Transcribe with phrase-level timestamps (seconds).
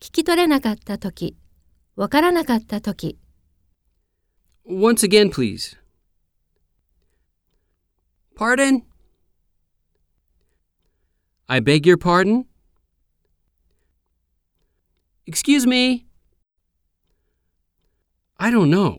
[0.00, 1.36] 聞き取れなかったとき、
[1.96, 3.18] わからなかったとき。
[4.64, 5.76] Once again, please.
[8.36, 8.82] Pardon?
[11.48, 12.44] I beg your pardon?
[15.26, 16.06] Excuse me?
[18.38, 18.98] I don't know.